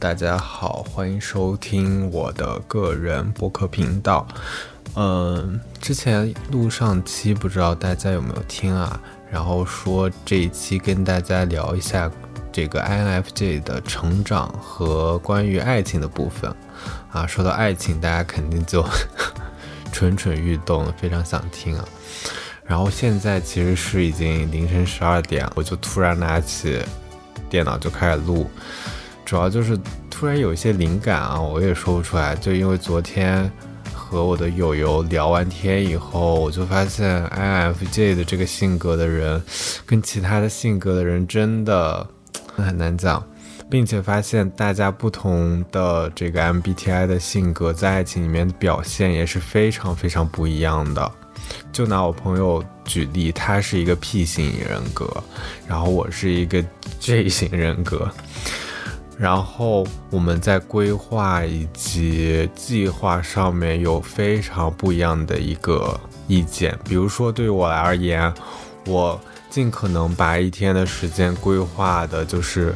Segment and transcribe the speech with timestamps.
[0.00, 4.26] 大家好，欢迎收听我的个人播客频道。
[4.94, 8.98] 嗯，之前录上期不知道大家有没有听啊？
[9.30, 12.10] 然后说这一期跟大家聊一下
[12.50, 16.50] 这个 INFJ 的成长和关于爱情的部分
[17.12, 17.26] 啊。
[17.26, 18.82] 说到爱情，大家肯定就
[19.92, 21.84] 蠢蠢欲动，非常想听啊。
[22.64, 26.80] 然后现在其实是已经凌晨十二点，我就突然拿起
[27.50, 28.50] 电脑就开始录。
[29.30, 29.78] 主要就是
[30.10, 32.34] 突然有一些灵感啊，我也说不出来。
[32.34, 33.48] 就因为昨天
[33.94, 39.40] 和我的友友聊完天以后，我就发现 INFJ 的这个性格的人，
[39.86, 42.04] 跟其他的性格的人真的
[42.56, 43.24] 很难讲，
[43.70, 51.08] 并且发现大家不同的这个 MBTI 的性格在爱情里面的表现也是非常非常不一样的。
[51.70, 55.08] 就拿我朋友举例，他是一个 P 型人格，
[55.68, 56.60] 然后我是一个
[56.98, 58.10] J 型人格。
[59.20, 66.74] 然后我们在规划以及计划上面有非常不一样的一个意见。
[66.88, 68.32] 比如说，对于我而言，
[68.86, 72.74] 我尽可能把一天的时间规划的就是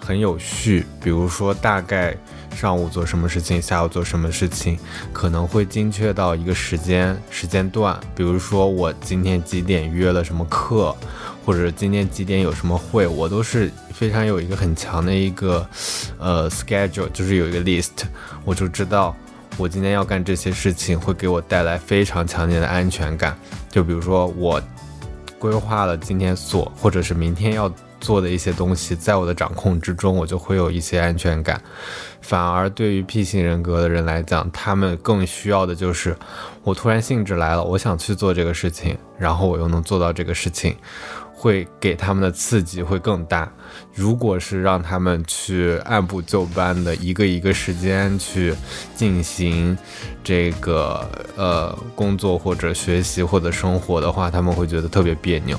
[0.00, 0.84] 很有序。
[1.00, 2.16] 比如说，大概
[2.50, 4.76] 上午做什么事情，下午做什么事情，
[5.12, 7.96] 可能会精确到一个时间时间段。
[8.12, 10.92] 比如说，我今天几点约了什么课。
[11.46, 15.64] 或者今天几点有什么会，我都是非常有一个很强的一个，
[16.18, 18.02] 呃，schedule，就是有一个 list，
[18.44, 19.14] 我就知道
[19.56, 23.38] 我今天要干这些事情会给我带来非常强烈的安全感。
[23.70, 24.60] 就比如说我
[25.38, 31.62] 规划了今天所或者是明天要做的一些东西，在我的掌控之中，我就会有一些安全感。
[32.20, 36.16] 反而对于 P 型人格的人来讲，他们更需要的就是
[36.64, 40.74] 我突然兴致来了，我想去做这个事情，然后我又能做到这个事情。
[41.38, 43.52] 会给他们的刺激会更大。
[43.94, 48.54] 如果是让他们去按部就班的一个一个时间去
[48.94, 49.76] 进行
[50.24, 55.58] 这个呃工作或者学习或者生活的话，他们会觉得特别别扭。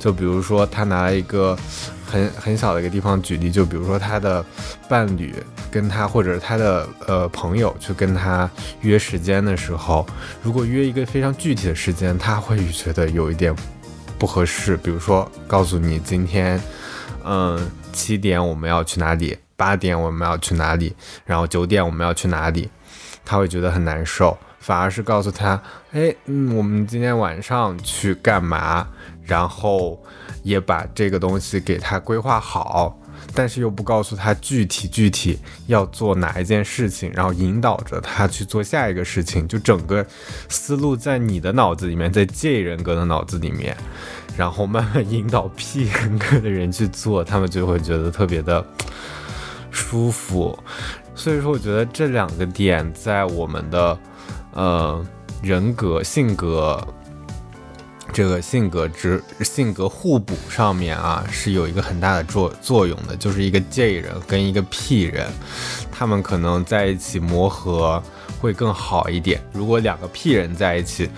[0.00, 1.56] 就比如说，他拿一个
[2.04, 4.44] 很很小的一个地方举例，就比如说他的
[4.88, 5.32] 伴侣。
[5.72, 8.48] 跟他或者他的呃朋友去跟他
[8.82, 10.06] 约时间的时候，
[10.42, 13.56] 如果约一个非常具体的时间，他会觉得有一点
[14.18, 14.76] 不合适。
[14.76, 16.60] 比如说，告诉你今天，
[17.24, 17.58] 嗯，
[17.90, 20.94] 七点我们要去哪里，八点我们要去哪里，
[21.24, 22.68] 然后九点我们要去哪里，
[23.24, 24.36] 他会觉得很难受。
[24.60, 25.60] 反而是告诉他，
[25.90, 28.86] 哎，嗯，我们今天晚上去干嘛，
[29.24, 30.00] 然后
[30.44, 32.96] 也把这个东西给他规划好。
[33.34, 40.04] 但是又不告诉他具体具体要做哪一件事情，然后引导着他去做下一个事情，就整个
[40.48, 43.76] 思路在你的脑子里面，在 J 人格的脑子里面，
[44.36, 48.64] 然后慢慢引导 P 人格的人去做，他们就会觉得特别的
[49.70, 50.58] 舒服。
[51.14, 53.98] 所以说，我觉得这两个点在我们的
[54.52, 55.06] 呃
[55.42, 56.86] 人格性格。
[58.10, 65.30] 这个性格之性格互补上面啊，是有一个很大的作作用的，就是一个 J 人跟一个 P 人，
[65.90, 68.02] 他们可能在一起磨合
[68.40, 69.42] 会更好一点。
[69.52, 71.08] 如果两个 P 人在一起，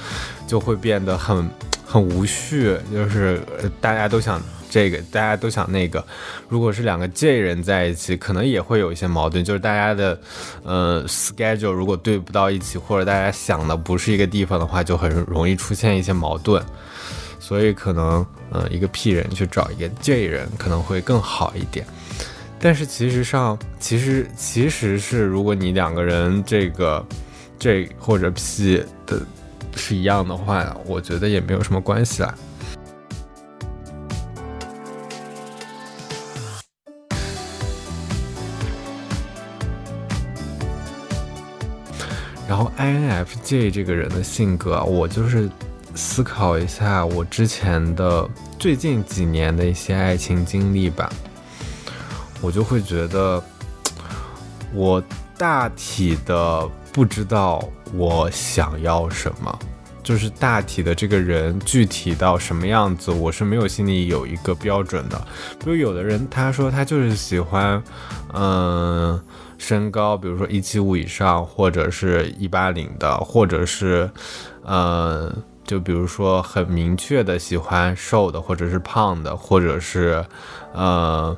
[0.47, 1.49] 就会变得很
[1.87, 3.41] 很无序，就是
[3.81, 4.43] 大家都想。
[4.75, 6.05] 这个大家都想那个，
[6.49, 10.21] 如果是两个 J 人在一起，可能也会有一些矛盾，就是大家的，
[10.65, 16.61] 呃，schedule 如果对不到一起，或者大家想的不是一个地方的话，就很容易出现一些矛盾。
[17.39, 21.87] 所以可能，呃，一个 P 人去找一个 J 人可能会更好一点。
[22.59, 27.07] 但是其实上，其实其实是如果你两个人这个
[27.61, 29.23] J 或者 P 的
[29.77, 32.35] 是一样的话，我觉得也没有什么关系啦。
[42.55, 45.51] 然后 INFJ 这个人的性格，我就是
[45.97, 48.31] 思考一下我之前的
[48.61, 51.13] 最近几年的一些爱情经历吧，
[52.41, 53.43] 我就会觉得，
[54.73, 55.03] 我
[55.37, 57.61] 大体的不知道
[57.93, 59.59] 我想要什么，
[60.01, 65.21] 就是大体的这个人具体到什么样子，我是没有心里有一个标准的。
[65.59, 67.83] 比如有的人他说他就是喜欢，
[68.33, 69.21] 嗯。
[69.67, 74.11] 身高，比如说一七五以上，或者是一八零的，或者是，
[74.63, 75.35] 呃，
[75.65, 80.23] 就比如说很明确的喜欢瘦的，或者是胖的，或者是，
[80.75, 81.35] 呃，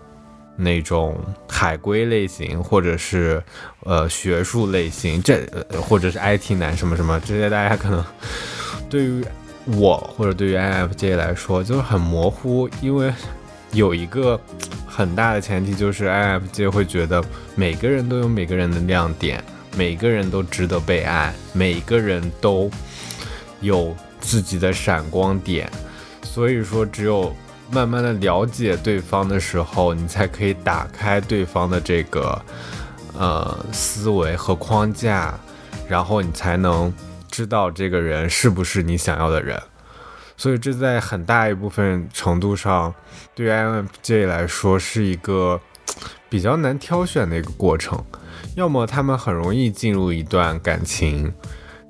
[0.57, 1.17] 那种
[1.49, 3.41] 海归类型，或者是
[3.85, 5.47] 呃学术类型，这
[5.81, 8.05] 或者是 IT 男什么什么这些，大家可能
[8.91, 9.25] 对于
[9.67, 13.13] 我或者对于 INFJ 来说就是很模糊，因为
[13.77, 14.41] 有一个
[14.87, 17.23] 很大的前提就是，I F J 会觉得
[17.55, 19.45] 每个人都有每个人的亮点，
[19.77, 22.71] 每个人都值得被爱，每个人都
[23.61, 25.71] 有自己的闪光点，
[26.23, 27.37] 所以说只有
[27.71, 32.43] 慢慢的了解对方的时候，你才可以打开对方的这个
[33.19, 35.39] 呃思维和框架，
[35.87, 36.93] 然后你才能。
[37.29, 39.61] 知道这个人是不是你想要的人，
[40.37, 42.95] 所以这在很大一部分程度上，
[43.35, 45.61] 对 INFJ 来说是一个
[46.29, 48.03] 比较难挑选的一个过程。
[48.55, 51.33] 要么他们很容易进入一段感情，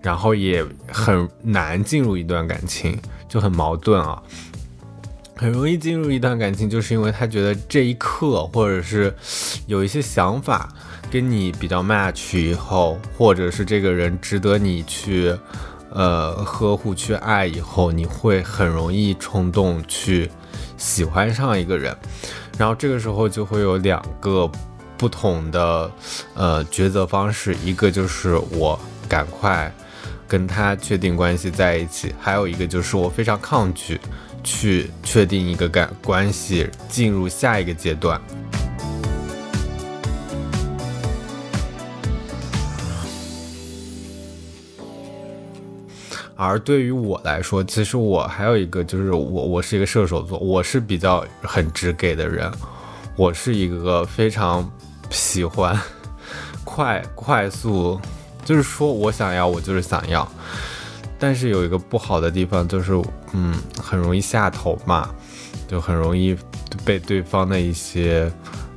[0.00, 2.98] 然后也很难进入一段感情，
[3.28, 4.22] 就很矛盾啊。
[5.37, 9.14] 很容易进入一段感情，就是因为他觉得这一刻，或者是
[9.66, 10.69] 有一些想法。
[11.08, 15.32] 跟你比较 match 以后，或者是这个人值得你去，
[15.90, 20.30] 呃，呵护、去爱以后，你会很容易冲动去
[20.76, 21.96] 喜欢上一个人，
[22.58, 24.50] 然后这个时候就会有两个
[24.98, 25.90] 不同的
[26.34, 28.78] 呃抉择方式，一个就是我
[29.08, 29.72] 赶快
[30.28, 34.00] 跟他确定关系在一起，还有一个就是我非常抗拒
[34.42, 38.20] 去确定一个感关系进入下一个阶段。
[46.38, 52.52] 而对于我来说，其实我还有一个，就是我我是一个射手座，我是比较很直给的人，
[53.16, 54.70] 我是一个非常
[55.08, 55.74] 喜欢
[56.62, 57.98] 快快速，
[58.44, 60.30] 就是说我想要我就是想要，
[61.18, 62.92] 但是有一个不好的地方就是，
[63.32, 65.08] 嗯，很容易下头嘛，
[65.66, 66.36] 就很容易
[66.84, 68.30] 被对方的一些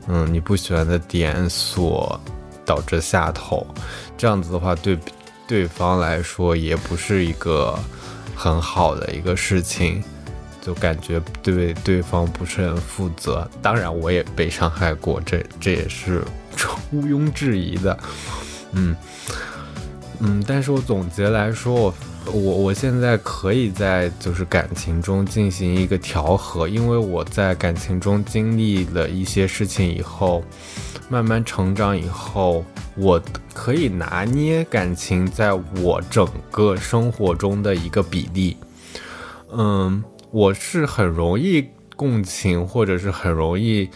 [0.07, 2.17] 嗯你不喜欢的点所
[2.65, 3.67] 导致下头，
[4.17, 4.97] 这样子的话对。
[5.50, 7.75] 对方来说也不是一个
[8.36, 10.04] 很好的一个事情，
[10.62, 13.50] 就感觉对对方不是很负责。
[13.60, 16.24] 当然，我也被伤害过，这这也是
[16.92, 17.98] 毋庸置疑的。
[18.74, 18.96] 嗯
[20.19, 21.94] 嗯，但是我总结来说，我
[22.25, 30.44] 我我现在可以在就是感情中进行一个调和，因为我在感情中经历了一些事情以后，
[31.10, 32.63] 慢慢成长以后。
[32.95, 33.21] 我
[33.54, 38.57] 可以拿捏感情在我整个生活中的一个比例，
[39.54, 43.89] 嗯，我是很容易共情或者是很容易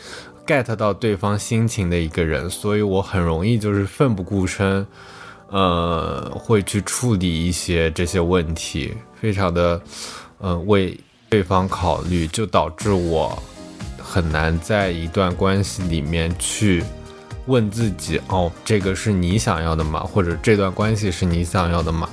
[0.48, 4.88] get 到对方心情的一个人，所以我很容易就是奋不顾身，
[5.54, 8.92] 呃，会去处理一些这些问题，
[9.22, 9.80] 非常的，
[10.40, 13.42] 呃，为对方考虑，就导致我
[14.00, 16.84] 很难在一段关系里面去。
[17.46, 20.00] 问自己哦，这个是你想要的吗？
[20.00, 22.10] 或者这段关系是你想要的吗？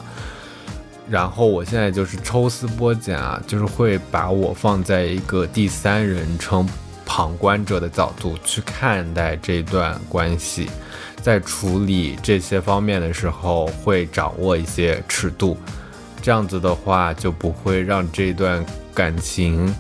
[1.09, 6.69] 然后我现在就是抽丝剥茧啊，就是会把我放在一个第三人称
[7.21, 10.71] 旁观者的角度去看待这段关系，
[11.21, 15.55] 在处理这些方面的时候会掌握一些尺度，
[16.23, 18.65] 这样子的话就不会让这段
[18.95, 19.75] 感情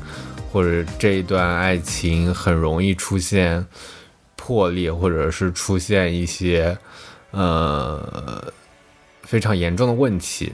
[0.52, 3.66] 或者这段爱情很容易出现。
[4.36, 6.76] 破裂，或者是出现一些
[7.30, 8.52] 呃
[9.22, 10.52] 非常严重的问题，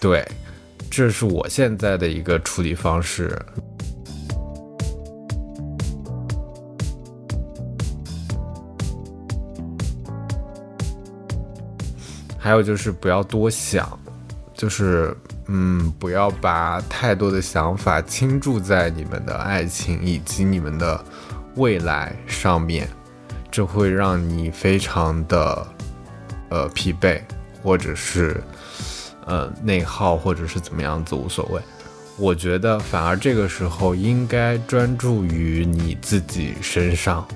[0.00, 0.24] 对，
[0.88, 3.36] 这是我现在的一个处理方式。
[12.44, 13.98] 还有就是不要多想，
[14.52, 21.02] 就是嗯，不要把太多的想法倾注在你们的爱情以及你们的
[21.54, 22.86] 未来上面。
[23.50, 25.66] 这会让你非常的，
[26.50, 27.18] 呃疲惫，
[27.62, 28.44] 或者是，
[29.24, 31.58] 呃内耗，或者是怎么样子无所谓。
[32.18, 37.26] 我觉得反而这个时候应该专注于你自己身上，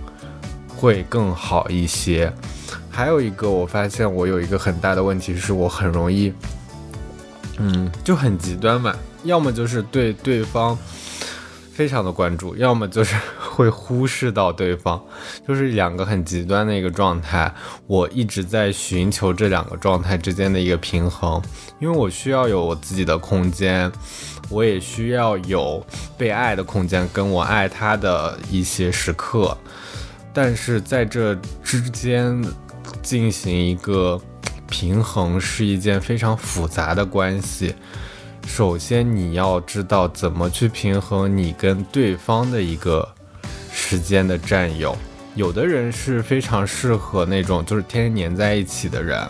[0.76, 2.30] 会更好一些。
[2.98, 6.32] 还有一个，我发现我有一个很大的问题是我很容易，
[7.58, 10.76] 嗯，就很极端嘛，要么就是对对方。
[11.72, 15.00] 非常的关注，要么就是会忽视到对方，
[15.46, 17.54] 就是两个很极端的一个状态。
[17.86, 21.40] 我一直在寻求这两个状态之间的一个平衡，
[21.78, 23.92] 因为我需要有我自己的空间，
[24.48, 25.80] 我也需要有
[26.16, 29.56] 被爱的空间，跟我爱他的一些时刻。
[30.34, 32.44] 但是在这之间
[33.02, 34.20] 进行一个
[34.68, 37.74] 平衡是一件非常复杂的关系。
[38.46, 43.06] 首先，你要知道怎么去平衡你跟对方的一个
[43.70, 44.96] 时间的占有。
[45.34, 49.22] 有的人是非常适合那种就是天天黏在一起的人，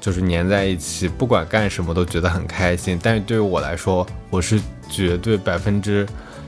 [0.00, 2.98] 就是黏在一起，不管干什么都觉得很开心。
[3.02, 6.06] 但是对于我来说，我是绝对百分之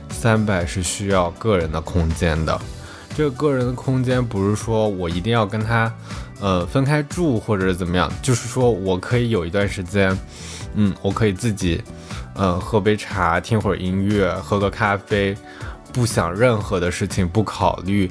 [0.09, 2.59] 三百是需要个人的空间的。
[3.15, 5.89] 这个个人的空间不是说我一定要跟他，
[6.41, 10.17] 呃，分开住或者怎么样，就是说我可以有一段时间，
[10.73, 11.81] 嗯，我可以自己，
[12.33, 15.33] 呃，喝杯茶，听会儿音乐，喝个咖啡，
[15.93, 18.09] 不想任何的事情，不考虑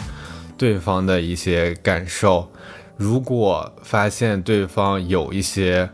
[0.56, 2.50] 对方的一些感受。
[2.96, 5.86] 如果发现对方有一些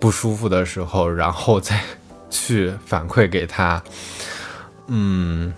[0.00, 1.78] 不舒服的时候，然后再
[2.30, 3.82] 去反馈给他，
[4.86, 5.52] 嗯。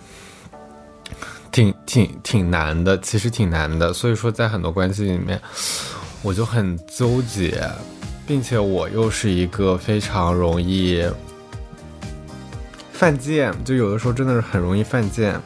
[1.57, 3.91] 挺挺挺难的，其实挺难的。
[3.91, 5.41] 所以说，在很多关系里面，
[6.21, 7.59] 我就很纠结，
[8.27, 11.03] 并且我又是一个非常容易
[12.93, 15.41] 犯贱，就有的时候真的是很容易犯贱。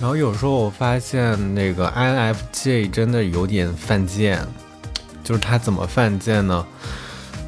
[0.00, 4.42] 然后有时候我发现那个 INFJ 真的有点犯贱，
[5.22, 6.66] 就是他怎么犯贱呢？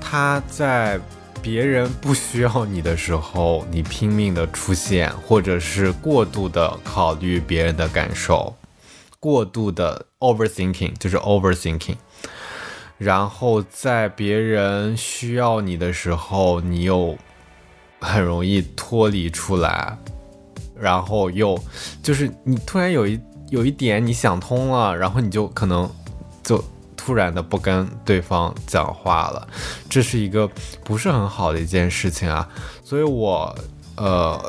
[0.02, 1.00] 他在。
[1.42, 8.54] 别人不需要你的时候，你拼命的出现，或者是过度的考虑别人的感受，
[9.18, 11.96] 过度的 overthinking 就是 overthinking。
[12.98, 17.16] 然后在别人需要你的时候，你又
[18.00, 19.96] 很容易脱离出来，
[20.78, 21.58] 然后又
[22.02, 23.18] 就是你突然有一
[23.48, 25.90] 有一点你想通了，然后你就可能
[26.42, 26.62] 就。
[27.10, 29.48] 突然的不跟对方讲话了，
[29.88, 30.48] 这是一个
[30.84, 32.48] 不是很好的一件事情啊。
[32.84, 33.52] 所以我
[33.96, 34.40] 呃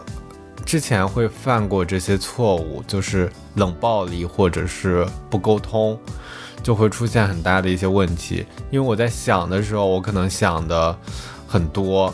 [0.63, 5.97] 之前会犯过这些错误，就是冷暴力或者是不沟通，
[6.61, 8.45] 就会出现很大的一些问题。
[8.69, 10.95] 因为我在想的时候，我可能想的
[11.47, 12.13] 很多，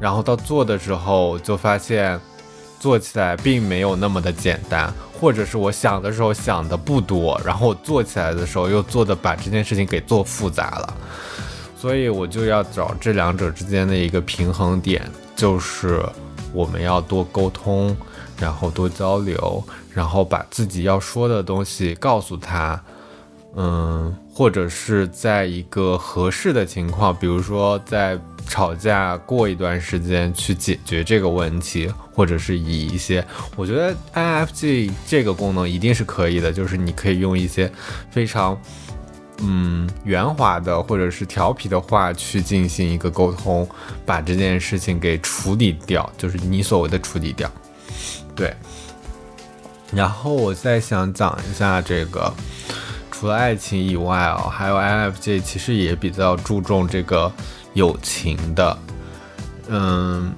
[0.00, 2.18] 然后到做的时候就发现
[2.82, 4.92] 做起来并没有那么的简单。
[5.20, 10.94] 或者是我想的时候想的不多，然后我做起来的时候又做的把这件事情给做复杂了，
[11.78, 15.00] 所以我就要找这两者之间的一个平衡点，
[15.36, 16.04] 就是
[16.52, 17.96] 我们要多沟通，
[18.36, 19.62] 然后多交流，
[19.94, 22.82] 然后把自己要说的东西告诉他，
[23.54, 28.18] 嗯，或者是在一个合适的情况，比如说在。
[28.46, 33.24] 吵架过一段时间去解决这个问题，或者是以一些，
[33.56, 37.72] 我觉得 INFJ 这个功能一定是可以的，就是你可以用一些
[38.10, 38.60] 非常
[39.38, 43.66] 嗯圆滑的或者是调皮的话去进行一个沟通，
[44.04, 47.50] 把这件事情给处理掉，就是你所谓的处理掉。
[48.34, 48.54] 对。
[49.92, 52.32] 然后我再想讲一下这个，
[53.10, 57.32] 除了爱情以外哦，还有 INFJ 其实也比较注重这个。
[57.74, 58.78] 友情的，
[59.68, 60.34] 嗯，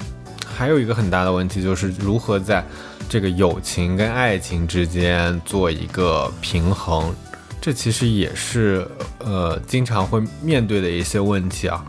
[0.46, 2.64] 还有一个很大的问题就是如何在
[3.08, 7.14] 这个友情跟爱情之间做一个平衡，
[7.60, 8.86] 这其实也是
[9.18, 11.84] 呃经常会面对的一些问题啊。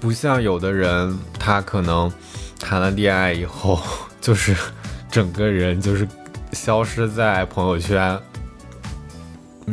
[0.00, 2.12] 不像有的人，他可能
[2.58, 3.80] 谈了恋爱以后，
[4.20, 4.54] 就是
[5.10, 6.06] 整个人就是
[6.52, 8.18] 消失在朋友圈，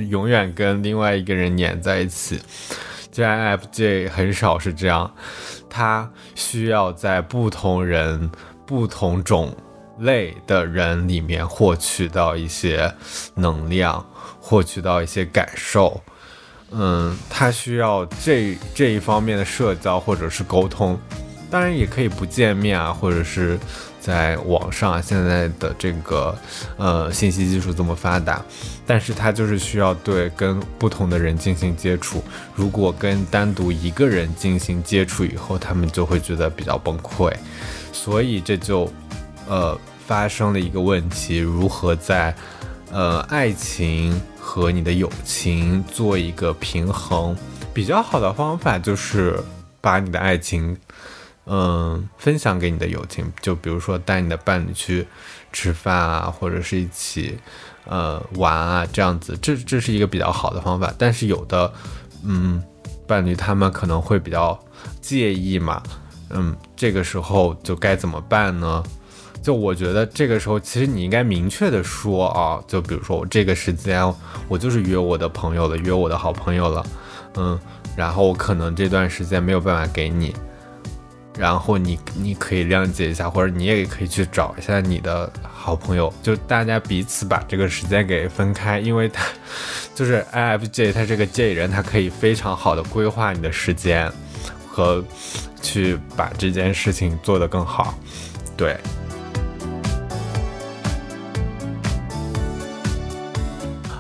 [0.10, 2.40] 永远跟另外一个人黏在一起。
[3.24, 5.14] INFJ 很少是这样，
[5.70, 8.30] 他需要在不同人、
[8.66, 9.56] 不同种
[10.00, 12.94] 类的人里面获取到一些
[13.36, 14.06] 能量，
[14.40, 16.02] 获取到一些感受。
[16.72, 21.00] 嗯，他需要这这一方面的社交或者是沟通，
[21.50, 23.60] 当然也可以不见面啊，或者是。
[24.06, 26.38] 在网上，现在的这个
[26.78, 28.40] 呃信息技术这么发达，
[28.86, 32.24] 但是他就是需要对跟不同的人进行接触。
[32.54, 37.34] 如果跟单独一个人进行接触以后，他们就会觉得比较崩溃。
[37.92, 38.88] 所以这就
[39.48, 42.36] 呃发生了一个问题：如何在
[42.92, 47.36] 呃爱情和你的友情做一个平衡？
[47.74, 49.44] 比较好的方法就是
[49.82, 50.78] 把你的爱情。
[51.48, 55.08] 嗯，分享给你的友情，就比如说带你的伴侣去
[55.54, 57.38] 吃饭啊，或者是一起
[57.86, 60.92] 呃玩啊，这样子，这这是一个比较好的方法。
[60.98, 61.72] 但是有的
[62.24, 62.64] 嗯
[63.06, 64.60] 伴侣他们可能会比较
[65.02, 65.84] 介意嘛，
[66.32, 68.84] 嗯，这个时候就该怎么办呢？
[69.44, 74.02] 就我觉得这个时候其实你应该明确的说啊，就比如说我这个时间
[74.48, 76.84] 我就是约我的朋友了，约我的好朋友了，
[77.36, 77.60] 嗯，
[77.96, 80.36] 然后我可能这段时间没有办法给你。
[81.38, 89.26] 然后你你可以谅解一下，或者你也可以去找一下你的好朋友，就大家彼此把这个时间给分开，因为他
[89.94, 94.12] 就是 INFJ，他这个 J 人，他可以非常好的规划你的时间
[94.68, 95.04] 和
[95.62, 97.98] 去把这件事情做得更好，
[98.56, 98.78] 对。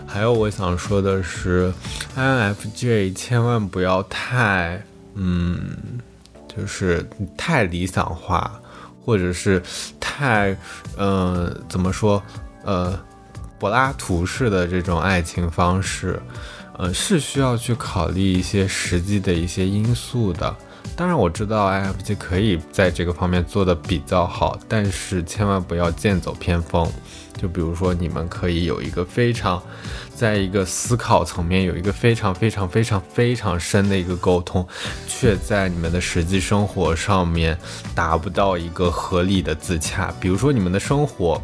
[0.08, 1.74] 还有我想说的是
[2.16, 4.82] ，INFJ 千万不要太，
[5.16, 5.76] 嗯，
[6.58, 7.08] 就是
[7.38, 8.52] 太理想化，
[9.04, 9.62] 或者是
[10.00, 10.56] 太，
[10.98, 12.22] 嗯，怎么说，
[12.64, 12.98] 呃，
[13.60, 16.22] 柏拉图式的这种爱情方式，
[16.78, 20.56] 呃，是需要去考虑一些实际的一些因素的。
[20.96, 26.90] 当然我知道 INFJ 可以在这个方面做的比较好，但是千万不要剑走偏锋。
[27.38, 29.62] 就比如说，你们可以有一个非常，
[30.16, 34.66] 在一个思考层面有一个非常非常非常非常深的一个沟通，
[35.08, 37.58] 却在你们的实际生活上面
[37.94, 40.14] 达不到一个合理的自洽。
[40.20, 41.42] 比如说，你们的生活，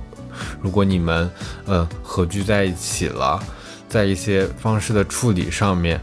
[0.62, 1.30] 如果你们
[1.66, 3.42] 呃合居在一起了，
[3.90, 6.00] 在一些方式的处理上面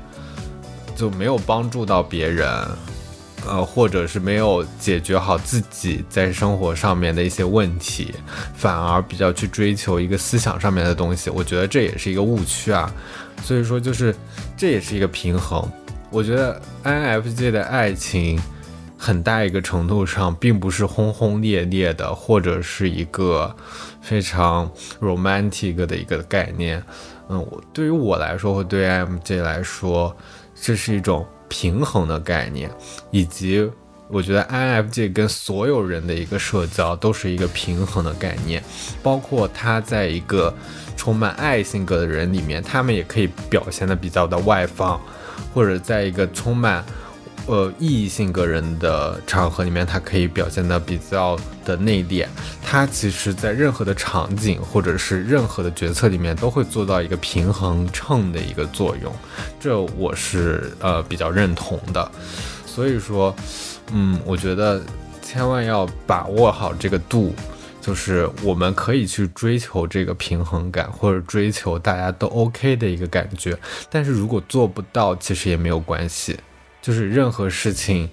[0.95, 2.47] 就没有帮助到别人。
[3.48, 8.14] 呃，或者是没有解决好自己在生活上面的一些问题，
[8.54, 12.92] 反而比较去追求一个思想上面的东西，我觉得这也是一个误区啊。
[13.42, 14.14] 所以说，就是
[14.56, 15.66] 这也是一个平衡。
[16.10, 18.40] 我觉得 INFJ 的爱情
[18.96, 23.54] 很大一个程度上并不是轰轰烈烈的，或者是一个
[24.02, 26.82] 非常 romantic 的一个概念。
[27.28, 30.16] 嗯，我对于我来说，或对 INFJ 来说，
[30.54, 31.26] 这是一种。
[31.48, 32.70] 平衡的概念，
[33.10, 33.68] 以及
[34.08, 38.62] 我觉得 INFJ 跟所有人的一个社交都是一个平衡的概念，
[39.02, 40.54] 包括他在一个
[40.96, 45.00] 充满爱性格的人里面，他们也可以表现的比较的外放，
[45.52, 46.84] 或者在一个充满。
[47.48, 52.26] 呃，异性格人的场合里面，他可以表现的比较的内敛。
[52.62, 59.10] 他其实，在任何的场景或者是任何的决策里面，都会做到一个平衡秤的一个作用。
[59.58, 62.10] 这我是呃比较认同的。
[62.66, 63.34] 所以说，
[63.94, 64.82] 嗯，我觉得
[65.22, 67.34] 千万要把握好这个度，
[67.80, 73.58] 就是我们可以去追求这个平衡感，或者追求大家都 OK 的一个感觉。
[73.88, 76.38] 但是如果做不到，其实也没有关系。
[76.88, 78.09] 就是任何事情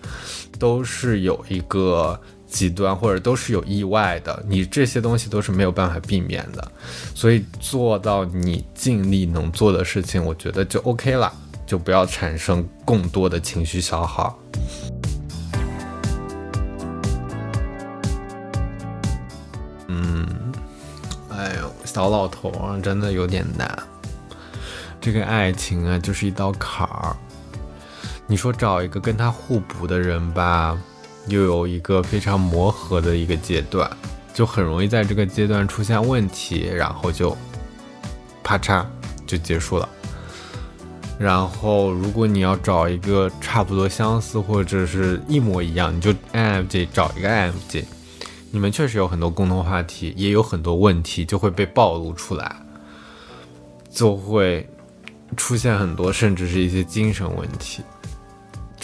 [0.59, 6.71] 都是有一个极端，或者都是有意外的，你这些东西都是没有办法避免的，
[7.13, 11.31] 所以做到你尽力能做的事情，我觉得就 OK 了，
[11.65, 14.37] 就不要产生更多的情绪消耗。
[19.87, 20.27] 嗯，
[21.29, 23.73] 哎呦，小老头啊，真的有点难，
[24.99, 27.15] 这个爱情啊，就是一道坎儿。
[28.27, 30.75] 你说找一个跟他互补的人吧，
[31.27, 33.89] 又有一个非常磨合的一个阶段，
[34.33, 37.37] 就很容易在这个阶段出现问题，然后就
[38.43, 38.83] 啪嚓
[39.27, 39.87] 就结束了。
[41.19, 47.85] 然后如果你要找一个差不多相似或者是一模一样，你就 INFJ 找一个 INFJ，
[48.51, 52.55] 你们确实有很多共同话题，也有很多问题就会被暴露出来，
[53.89, 54.67] 就会
[55.37, 57.83] 出现很多甚至是一些精神问题。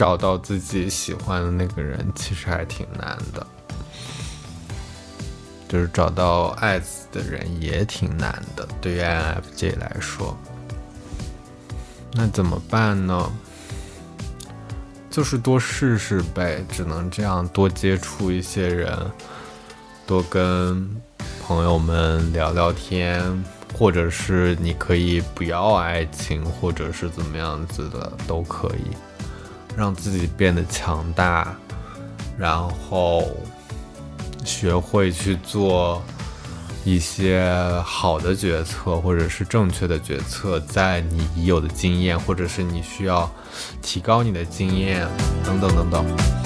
[0.01, 3.45] 找到自己喜欢的那个人，其实还挺难的。
[5.69, 10.35] 就是找到爱自己的人也挺难的，对于 INFJ 来说。
[12.13, 13.31] 那怎么办呢？
[15.11, 18.97] 就是多试试呗，只能这样，多接触一些人，
[20.07, 20.99] 多跟
[21.45, 23.21] 朋友们聊聊天，
[23.77, 28.97] 或者是你可以不要爱情，或者是怎么样子的都可以。
[29.75, 31.55] 让自己变得强大，
[32.37, 33.27] 然后
[34.43, 36.01] 学会去做
[36.83, 37.43] 一些
[37.85, 43.29] 好的决策，或者是正确的决策，在你已有的经验，或者是你需要
[43.81, 45.07] 提高你的经验，
[45.45, 46.40] 等等等等。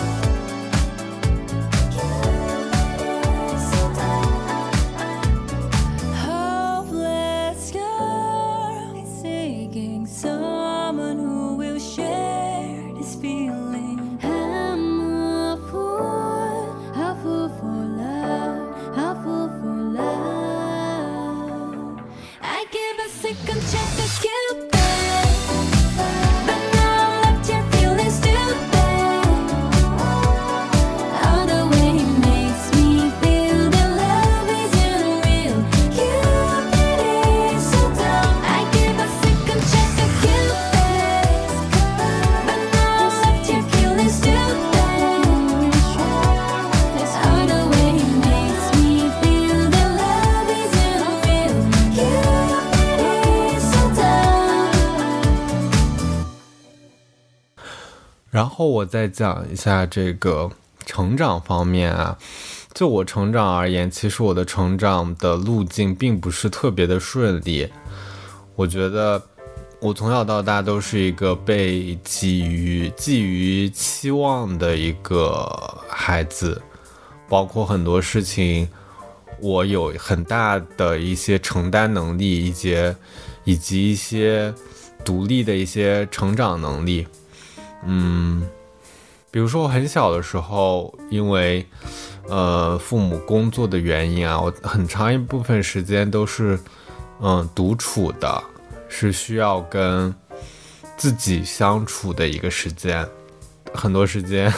[58.36, 60.52] 然后我再讲一下这个
[60.86, 62.18] 成长方面啊，
[62.74, 67.66] 就我成长而言，其实我的成长的路径并不是特别的顺利。
[68.58, 69.22] 我觉得
[69.80, 75.48] 我从小到大都是一个被寄予寄予期望的一个
[75.88, 76.62] 孩子，
[77.30, 78.68] 包括很多事情，
[79.40, 82.96] 我有很大的一些承担能力，以及
[83.46, 84.54] 以及一些
[85.06, 87.08] 独立的一些成长能力。
[87.86, 88.48] 嗯，
[89.32, 91.66] 比如说我很小的时候，因为
[92.28, 96.60] 呃父母工作的原因啊，我很长一部分时间都是
[97.22, 98.44] 嗯独处的。
[98.88, 100.14] 是需要跟
[100.96, 103.06] 自己相处的一个时间，
[103.74, 104.54] 很多时间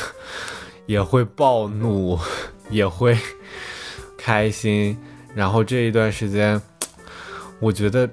[0.85, 2.19] 也会暴怒，
[2.69, 3.17] 也会
[4.15, 4.95] 开心。
[5.33, 6.61] 然后这一段时间，
[7.59, 8.07] 我觉得，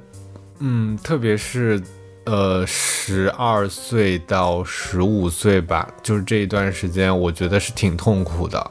[0.61, 1.83] 嗯，特别是
[2.25, 8.71] 呃十二岁到十五岁吧，就是这一段时间，我觉得是挺痛苦的，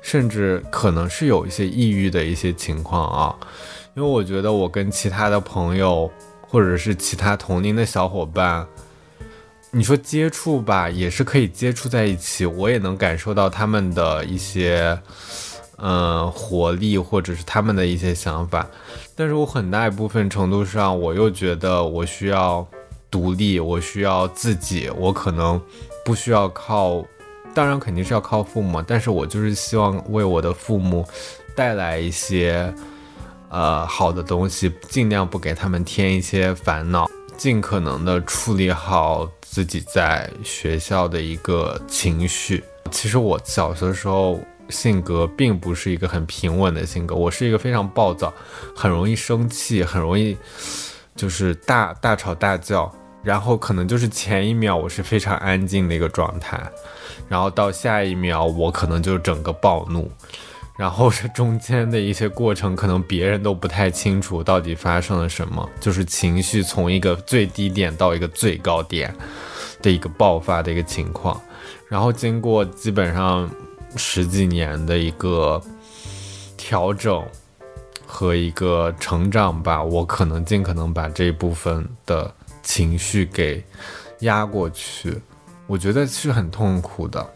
[0.00, 3.36] 甚至可能是有一些抑郁的一些情况啊，
[3.94, 6.10] 因为我觉得我跟其他的朋友。
[6.50, 8.66] 或者是其他同龄的小伙伴，
[9.70, 14.98] 你说接触吧，也是可以接触在一起，我也能感受到他们的一些，
[15.76, 18.66] 嗯，活力或者是他们的一些想法。
[19.14, 22.66] 但是我很大一部分程度上，我又觉得我需要
[23.10, 25.60] 独立，我需要自己，我可能
[26.04, 27.04] 不需要靠，
[27.54, 31.06] 当然肯定是要靠父母，但是我就是希望为我的父母
[31.54, 32.74] 带来一些。
[33.50, 42.62] 呃，好的东西尽量不给他们添一些烦恼，尽可能的处理好自己在学校的一个情绪。
[42.90, 48.30] 其实我小学的时候性格并不是一个很平稳的性格，我是一个非常暴躁，
[48.76, 50.36] 很容易生气，很容易
[51.18, 52.90] 就是大大吵大叫，
[53.24, 56.62] 然后可能就是前一秒我是非常安静的一个状态，
[57.28, 60.08] 然后到下一秒我可能就整个暴怒。
[60.78, 69.12] 然后这中间的一些过程，可能别人都不太清楚到底发生了什么，就是情绪从一个最低点到一个最高点
[69.82, 71.40] 的一个爆发的一个情况。
[71.88, 73.50] 然后经过基本上
[73.96, 75.60] 十几年的一个
[76.56, 77.26] 调整
[78.10, 83.62] 和一个成长吧，我可能尽可能把这一部分的情绪给
[84.20, 85.20] 压过去。
[85.66, 87.34] 我觉得是很痛苦的。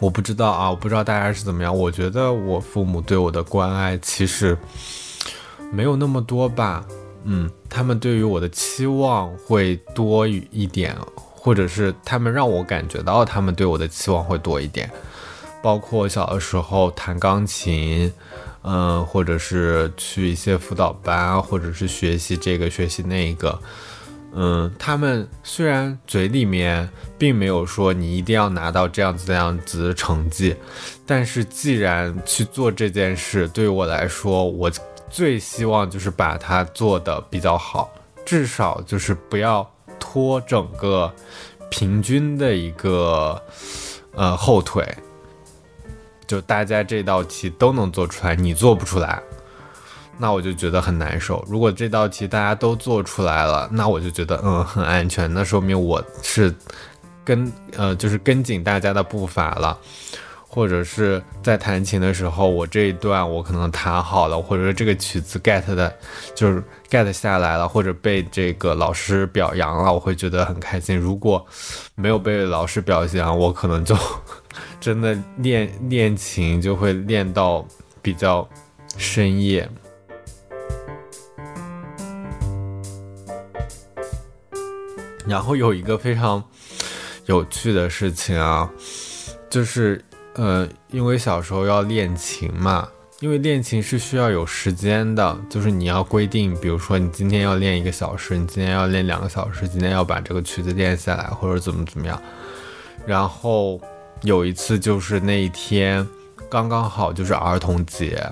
[0.00, 1.76] 我不知道啊，我不知道大家是怎么样。
[1.76, 4.58] 我觉得我父母对我的关爱其实
[5.70, 6.84] 没有那么多吧，
[7.22, 10.96] 嗯，他们对于我的期望会多一点，
[11.42, 14.90] 或者是他们让我感觉到他们对我的期望会多一点。
[15.62, 18.12] 包括小的时候弹钢琴，
[18.62, 23.58] 嗯，或者是去一些辅导班，或者是学习这个学习那个。
[24.32, 30.54] 嗯，他们虽然嘴里面并没有说你一定要拿到这样子、这样子的成绩，
[31.04, 34.70] 但是既然去做这件事，对于我来说，我
[35.10, 37.92] 最希望就是把它做的比较好，
[38.24, 39.68] 至少就是不要
[40.00, 41.12] 拖整个
[41.70, 43.40] 平均的一个
[44.14, 44.84] 呃后腿，
[46.26, 49.22] 就大家这道题都能做出来，你做不出来。
[50.18, 51.42] 那我就觉得很难受。
[51.48, 55.32] 如果这道题大家都做出来了，那我就觉得嗯很安全。
[55.32, 56.54] 那说明我是
[57.24, 59.78] 跟呃就是跟紧大家的步伐了，
[60.52, 65.96] 或者是在弹琴的时候，我这一段我可能弹好了，或者说这个曲子 get 的
[66.34, 66.60] 就是
[66.90, 70.98] get 下来了，或者被这个老师表扬了，我会觉得很开心。
[70.98, 71.46] 如果
[71.94, 73.96] 没有被老师表扬，我可能就
[74.80, 77.64] 真的练练琴就会练到
[78.02, 78.48] 比较
[78.96, 79.70] 深夜。
[85.28, 86.42] 然后有一个非常
[87.26, 88.68] 有趣的事情啊，
[89.48, 92.88] 就是呃，因为小时候要练琴嘛，
[93.20, 102.20] 因为练琴是需要有时间的，就是你要规定，比如说你今天要练一个小时，你今天要练两个小时，今天要把这个曲子练下来，或者怎么怎么样。
[103.06, 103.80] 然后
[104.22, 106.06] 有一次就是那一天
[106.48, 108.24] 刚刚好就是儿童节。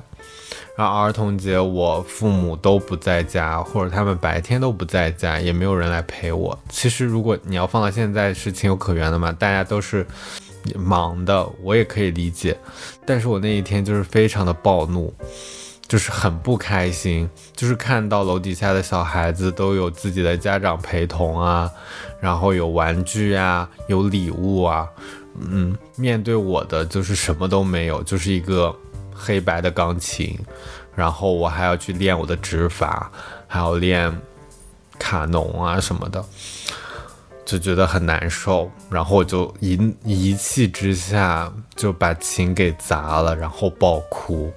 [0.76, 6.56] 然后儿童节，我父母都不在家，或者他们白天都不在家，也没有人来陪我。
[6.68, 10.06] 其实，如果你要放到现在，是情有可原的嘛，大家都是
[10.76, 12.56] 忙的，我也可以理解。
[13.06, 15.12] 但是我那一天就是非常的暴怒，
[15.86, 21.70] 就是很不开心，就是看到楼底下的小孩子都有自己的家长陪同啊，
[22.20, 24.88] 然后有玩具啊，有礼物啊，
[25.38, 28.74] 嗯，面对我的就是什么都没有，就是一个。
[29.20, 30.38] 黑白的钢琴，
[30.94, 33.10] 然后我还要去练我的指法，
[33.48, 34.16] 还要练
[34.96, 36.24] 卡农啊什么的，
[37.48, 39.72] 就觉得很难受，然后我就一
[40.04, 44.52] 一气之下就把琴给砸了，然后爆哭。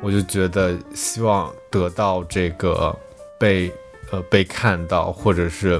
[0.00, 2.98] 我就觉得希望得到这个
[3.38, 3.70] 被
[4.10, 5.78] 呃被看到，或者是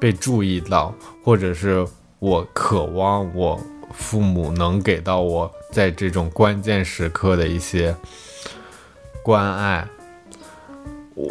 [0.00, 1.86] 被注意到，或者是
[2.18, 3.60] 我渴望我
[3.92, 7.94] 父母能给到我在这种关键时刻的一些
[9.22, 9.86] 关爱。
[11.14, 11.30] 我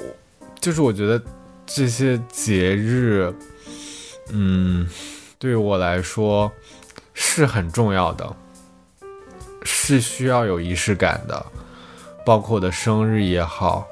[0.60, 1.20] 就是我觉得
[1.65, 3.34] 这些节日。
[4.34, 4.89] 嗯，
[5.38, 6.52] 对于我来说
[7.13, 8.36] 是很重要的，
[9.63, 11.46] 是需要有仪式感的，
[12.26, 13.86] 包括我的生日也好，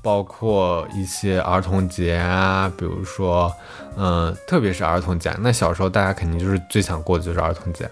[0.00, 3.52] 包括一些儿童节啊，比如说，
[3.96, 7.90] 嗯，特别是儿童节，那小时候大家肯定就是最想过的就是儿童节，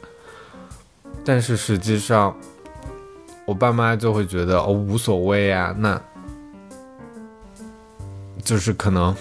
[1.24, 2.34] 但是实际上，
[3.44, 6.00] 我爸妈就会觉得哦无所谓啊，那
[8.44, 9.14] 就是可能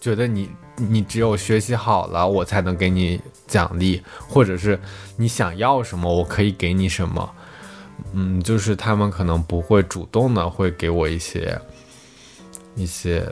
[0.00, 0.50] 觉得你。
[0.78, 4.78] 你只有学习好了，我才能给你奖励，或者是
[5.16, 7.34] 你想要什么，我可以给你什么。
[8.12, 11.60] 嗯，就是他们可能不会主动的会给我一些
[12.76, 13.28] 一些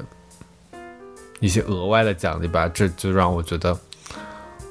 [1.41, 3.79] 一些额外的奖励吧，这就让我觉得，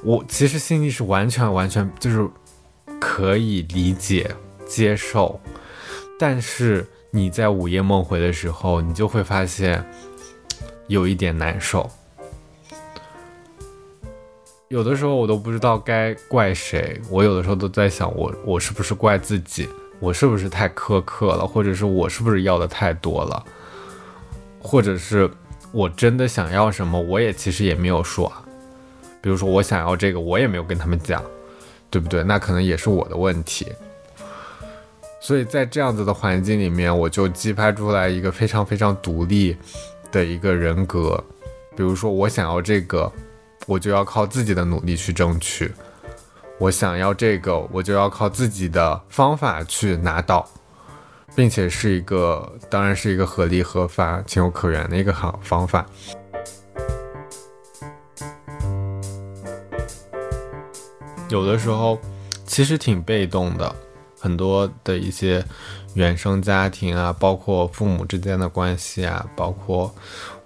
[0.04, 2.28] 我其实心里是完全完全就是
[3.00, 4.30] 可以理解
[4.68, 5.40] 接受，
[6.18, 9.84] 但是你在午夜梦回的时候，你就会发现
[10.88, 11.90] 有一点难受。
[14.68, 19.68] 有的时候我都不知道该怪谁，我有的时候都在想，我我是不是怪自己，
[20.00, 23.44] 我是不是太苛刻了，或者是我是不是要的太多了，
[24.58, 25.30] 或者是
[25.70, 28.32] 我真的想要什么，我也其实也没有说，
[29.20, 31.22] 比如说我想要这个，我也没有跟他们讲，
[31.88, 32.24] 对不对？
[32.24, 33.68] 那可能也是我的问题。
[35.20, 39.56] 所以在这样子的环境里面，我就激发出来一个非常非常独立
[40.10, 41.22] 的一个人格，
[41.76, 43.12] 比如说我想要这个。
[43.66, 45.74] 我就要靠自己的努力去争取，
[46.56, 50.48] 我想要这个，我就要靠自己的方法去拿到，
[51.34, 55.84] 并且是一个，当然是一个合理合法、情有可原的一个好方法。
[61.28, 61.98] 有的时候
[62.46, 63.74] 其实挺被动的，
[64.20, 65.44] 很多的一些
[65.94, 69.92] 原生家庭啊，包括父母之间的关系啊，包括。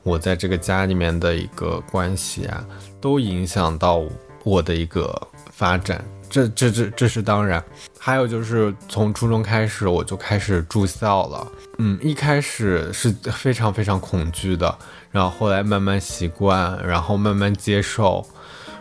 [0.02, 2.64] 我在这个家里面的一个关系啊，
[3.00, 4.02] 都影响到
[4.42, 5.14] 我的一个
[5.52, 7.62] 发展，这这这这是当然。
[7.98, 14.78] 还有就是从初中开始我就开始住校了，嗯，一开始是非常非常恐惧的，
[15.10, 18.26] 然后后来慢慢习惯，然后慢慢接受，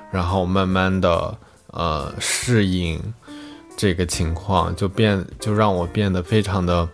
[0.10, 1.38] 然后慢慢的
[1.72, 2.98] 呃适应
[3.76, 6.88] 这个情况，就变就让我变得非常的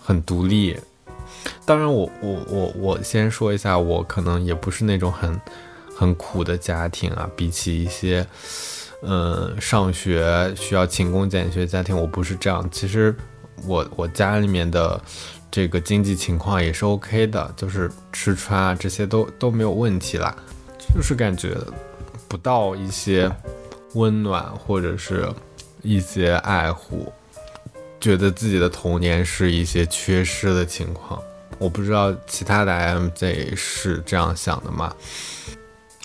[0.00, 0.78] 很独立。
[1.64, 5.40] 当然，我我我我先说一下，我可能也不是那种很
[5.96, 7.30] 很苦的家庭啊。
[7.36, 8.26] 比起一些，
[9.02, 12.68] 嗯，上学需要勤工俭学家庭，我不是这样。
[12.72, 13.14] 其实
[13.64, 15.00] 我我家里面的
[15.50, 20.34] 这个经济情况也是 OK 的，就是吃穿啊这些都都没有问题啦。
[20.94, 21.56] 就是感觉
[22.26, 23.30] 不到一些
[23.94, 25.28] 温暖或者是
[25.82, 27.12] 一些爱护，
[28.00, 31.22] 觉得自己的童年是一些缺失的情况。
[31.60, 34.96] 我不知道其他的 IMJ 是这样想的吗？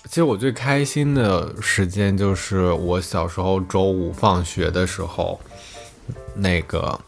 [0.09, 5.39] 其实我最开心的时间就是我小时候周五放学的时候，
[6.35, 6.99] 那个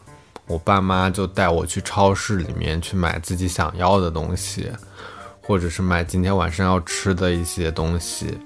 [0.46, 4.72] 我爸妈就带我去超市里面去买自己想要的东西，
[5.42, 8.38] 或者是买今天晚上要吃的一些东西。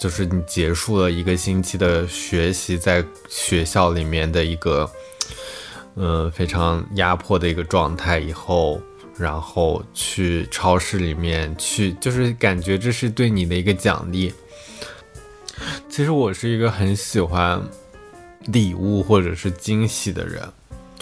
[0.00, 4.90] 就是你结束了一个星期的学习，在学校里面的一个，
[5.94, 8.82] 呃，非常压迫的一个状态以后。
[9.16, 14.32] 然后去超市里面去，就是感觉这是对你的一个奖励。
[15.88, 17.62] 其实我是一个很喜欢
[18.46, 20.42] 礼物或者是惊喜的人，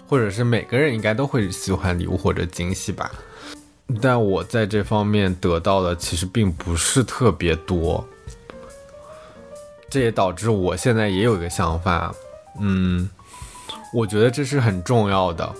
[0.06, 3.10] 或者是每个人应该都会喜欢礼物或者惊喜吧。
[4.00, 8.06] 但我在这方面得到的其实并不是特别多，
[9.90, 12.14] 这也导致我现在也有一个想法，
[12.60, 13.08] 嗯，
[13.92, 15.54] 我觉得这是很重要的。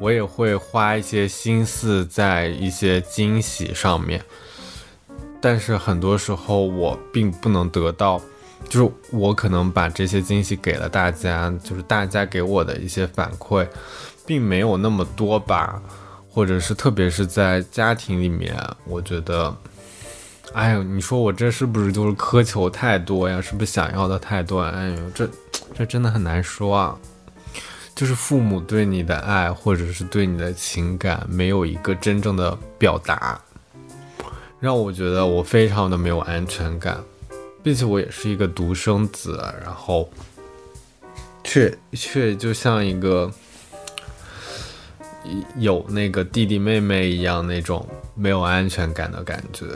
[0.00, 4.20] 我也会花一些心思在一些惊喜上面，
[5.40, 8.20] 但是很多时候我并不能得到，
[8.68, 13.66] 就是我可能把这些惊喜给了大家，就是大家给我的一些反馈，
[14.26, 15.80] 并没有那么多吧，
[16.28, 19.54] 或者是特别是在家庭里面，我觉得，
[20.52, 23.40] 哎呦，你说我这是不是就是苛求太多呀？
[23.40, 24.62] 是不是想要的太多？
[24.62, 25.28] 哎呦，这
[25.74, 26.98] 这真的很难说啊。
[27.94, 33.40] 就是父母对你的爱，或者是对你的情感，没有一个真正的表达，
[34.58, 36.98] 让我觉得我非常的没有安全感，
[37.62, 40.10] 并且我也是一个独生子，然后
[41.44, 43.30] 却 却就像一个
[45.58, 49.66] 有那个弟弟妹妹一样那种没有安全感的感觉。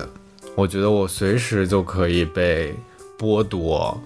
[0.57, 2.75] 我觉得我随时就可以被
[3.19, 4.01] 剥夺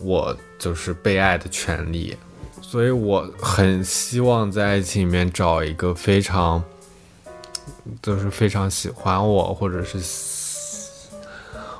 [0.00, 2.16] 我就是被爱的权利，
[2.76, 6.62] 所以我很希望在爱情里面找一个非常。
[8.02, 9.98] 就是非常喜欢我，或者是，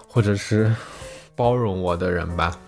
[0.09, 0.75] 或者是
[1.35, 2.59] 包容我的人吧。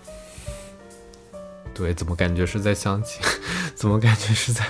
[1.72, 3.22] 对，怎么感觉是在相亲？
[3.74, 4.62] 怎么感觉是在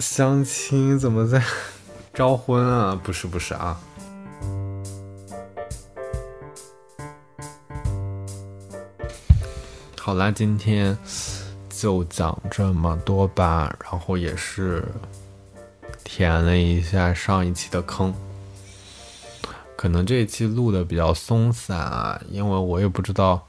[0.00, 0.98] 相亲？
[0.98, 1.40] 怎么在
[2.12, 3.00] 招婚啊？
[3.04, 3.78] 不是，不是啊。
[10.00, 10.98] 好啦，今天
[11.76, 14.84] 就讲这么多吧，然后也是。
[16.06, 18.14] 填了一下上一期的坑，
[19.74, 23.46] 可能这一期录的比较松散啊，因为我也不知道，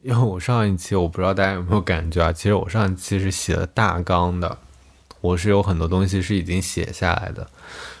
[0.00, 4.56] 因为我上一期我不知道大家有没有感觉啊，其实我上一期是写了大纲的，
[5.20, 7.46] 我是有很多东西是已经写下来的，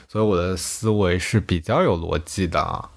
[0.08, 2.88] 所以我的思维是比较有逻辑的啊，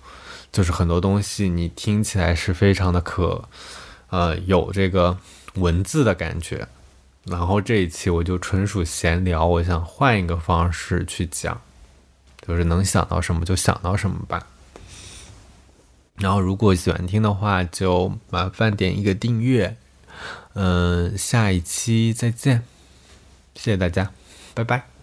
[0.53, 3.43] 就是很多东西你听起来是非常的可，
[4.09, 5.15] 呃，有这个
[5.55, 6.67] 文字的感觉。
[7.25, 11.59] 然后这一期我就纯属闲聊，我想换一个方式去讲，
[12.45, 14.47] 就是能想到什么就想到什么吧。
[16.17, 19.75] 然后如果喜欢听的话，就麻烦点一个订阅。
[20.53, 22.63] 嗯，下一期再见，
[23.55, 24.11] 谢谢大家，
[24.53, 24.94] 拜拜。